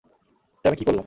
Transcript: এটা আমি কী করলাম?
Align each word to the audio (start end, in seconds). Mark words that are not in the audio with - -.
এটা 0.57 0.67
আমি 0.69 0.77
কী 0.77 0.83
করলাম? 0.83 0.99